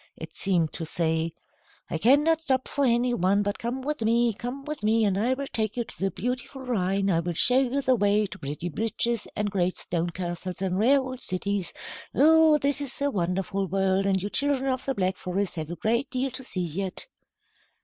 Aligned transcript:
It 0.17 0.35
seemed 0.35 0.73
to 0.73 0.83
say: 0.83 1.29
"I 1.87 1.99
cannot 1.99 2.41
stop 2.41 2.67
for 2.67 2.85
any 2.85 3.13
one. 3.13 3.43
But 3.43 3.59
come 3.59 3.81
with 3.83 4.01
me, 4.01 4.33
come 4.33 4.65
with 4.65 4.81
me, 4.81 5.05
and 5.05 5.15
I 5.15 5.35
will 5.35 5.45
take 5.45 5.77
you 5.77 5.83
to 5.83 5.99
the 5.99 6.09
beautiful 6.09 6.63
Rhine. 6.63 7.07
I 7.11 7.19
will 7.19 7.35
show 7.35 7.59
you 7.59 7.83
the 7.83 7.93
way 7.95 8.25
to 8.25 8.39
pretty 8.39 8.69
bridges, 8.69 9.27
and 9.35 9.51
great 9.51 9.77
stone 9.77 10.09
castles, 10.09 10.59
and 10.59 10.79
rare 10.79 10.99
old 11.01 11.21
cities. 11.21 11.71
Oh, 12.15 12.57
this 12.57 12.81
is 12.81 12.99
a 12.99 13.11
wonderful 13.11 13.67
world, 13.67 14.07
and 14.07 14.19
you 14.19 14.31
children 14.31 14.71
of 14.71 14.85
the 14.85 14.95
Black 14.95 15.17
Forest 15.17 15.53
have 15.57 15.69
a 15.69 15.75
great 15.75 16.09
deal 16.09 16.31
to 16.31 16.43
see 16.43 16.61
yet." 16.65 17.05